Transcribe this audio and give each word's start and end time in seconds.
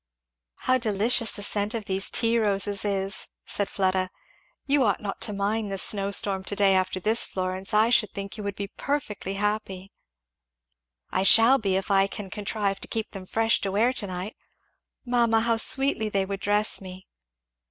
"How 0.65 0.79
delicious 0.79 1.29
the 1.29 1.43
scent 1.43 1.75
of 1.75 1.85
these 1.85 2.09
tea 2.09 2.39
roses 2.39 2.83
is!" 2.83 3.27
said 3.45 3.69
Fleda. 3.69 4.09
"You 4.65 4.83
ought 4.83 4.99
not 4.99 5.21
to 5.21 5.31
mind 5.31 5.71
the 5.71 5.77
snow 5.77 6.09
storm 6.09 6.43
to 6.45 6.55
day 6.55 6.73
after 6.73 6.99
this, 6.99 7.23
Florence. 7.27 7.71
I 7.71 7.91
should 7.91 8.11
think 8.11 8.35
you 8.35 8.43
would 8.43 8.55
be 8.55 8.65
perfectly 8.69 9.35
happy." 9.35 9.91
"I 11.11 11.21
shall 11.21 11.59
be, 11.59 11.75
if 11.75 11.91
I 11.91 12.07
can 12.07 12.31
contrive 12.31 12.79
to 12.79 12.87
keep 12.87 13.11
them 13.11 13.27
fresh 13.27 13.61
to 13.61 13.71
wear 13.71 13.93
to 13.93 14.07
night. 14.07 14.35
Mamma 15.05 15.41
how 15.41 15.57
sweetly 15.57 16.09
they 16.09 16.25
would 16.25 16.39
dress 16.39 16.81
me." 16.81 17.05